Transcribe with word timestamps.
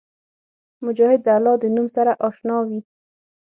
مجاهد 0.85 1.19
د 1.23 1.27
الله 1.37 1.55
د 1.59 1.65
نوم 1.75 1.87
سره 1.95 2.11
اشنا 2.27 2.57
وي. 2.67 2.79